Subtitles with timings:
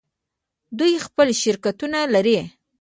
[0.77, 2.39] دوی خپل شرکتونه لري.